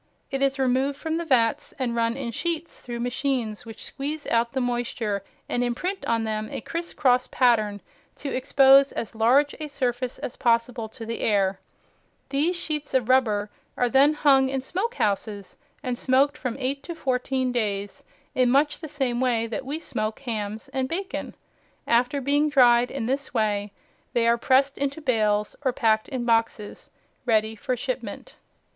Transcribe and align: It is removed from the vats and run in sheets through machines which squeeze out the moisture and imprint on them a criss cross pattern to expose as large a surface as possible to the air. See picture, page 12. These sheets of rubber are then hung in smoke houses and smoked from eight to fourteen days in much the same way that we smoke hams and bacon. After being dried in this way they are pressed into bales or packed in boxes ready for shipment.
It 0.31 0.41
is 0.41 0.57
removed 0.57 0.97
from 0.97 1.17
the 1.17 1.25
vats 1.25 1.73
and 1.73 1.95
run 1.95 2.17
in 2.17 2.31
sheets 2.31 2.81
through 2.81 3.01
machines 3.01 3.67
which 3.67 3.85
squeeze 3.85 4.25
out 4.25 4.53
the 4.53 4.59
moisture 4.59 5.23
and 5.47 5.63
imprint 5.63 6.03
on 6.05 6.23
them 6.23 6.49
a 6.49 6.61
criss 6.61 6.91
cross 6.95 7.27
pattern 7.27 7.81
to 8.15 8.35
expose 8.35 8.91
as 8.91 9.13
large 9.13 9.53
a 9.59 9.67
surface 9.69 10.17
as 10.17 10.35
possible 10.37 10.89
to 10.89 11.05
the 11.05 11.19
air. 11.19 11.59
See 11.59 11.59
picture, 11.59 11.59
page 11.59 12.29
12. 12.29 12.29
These 12.49 12.55
sheets 12.59 12.93
of 12.95 13.09
rubber 13.09 13.51
are 13.77 13.89
then 13.89 14.13
hung 14.15 14.49
in 14.49 14.61
smoke 14.61 14.95
houses 14.95 15.55
and 15.83 15.95
smoked 15.95 16.35
from 16.35 16.57
eight 16.57 16.81
to 16.81 16.95
fourteen 16.95 17.51
days 17.51 18.03
in 18.33 18.49
much 18.49 18.79
the 18.79 18.87
same 18.87 19.21
way 19.21 19.45
that 19.45 19.67
we 19.67 19.77
smoke 19.77 20.19
hams 20.21 20.67
and 20.69 20.89
bacon. 20.89 21.35
After 21.85 22.19
being 22.19 22.49
dried 22.49 22.89
in 22.89 23.05
this 23.05 23.35
way 23.35 23.71
they 24.13 24.27
are 24.27 24.39
pressed 24.39 24.79
into 24.79 24.99
bales 24.99 25.55
or 25.63 25.71
packed 25.71 26.07
in 26.09 26.25
boxes 26.25 26.89
ready 27.27 27.55
for 27.55 27.77
shipment. 27.77 28.33